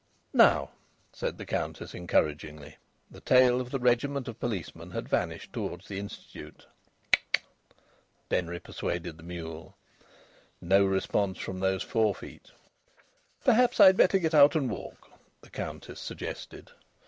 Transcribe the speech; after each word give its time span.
"Now," 0.33 0.71
said 1.13 1.37
the 1.37 1.45
Countess, 1.45 1.93
encouragingly. 1.93 2.77
The 3.11 3.21
tail 3.21 3.61
of 3.61 3.69
the 3.69 3.77
regiment 3.77 4.27
of 4.27 4.39
policemen 4.39 4.89
had 4.89 5.07
vanished 5.07 5.53
towards 5.53 5.87
the 5.87 5.99
Institute. 5.99 6.65
"Tchk! 7.13 7.19
Tchk!" 7.33 7.41
Denry 8.27 8.59
persuaded 8.59 9.17
the 9.17 9.23
mule. 9.23 9.75
No 10.59 10.83
response 10.85 11.37
from 11.37 11.59
those 11.59 11.83
forefeet! 11.83 12.49
"Perhaps 13.45 13.79
I'd 13.79 13.95
better 13.95 14.17
get 14.17 14.33
out 14.33 14.55
and 14.55 14.71
walk," 14.71 15.07
the 15.41 15.51
Countess 15.51 15.99
suggested. 15.99 16.71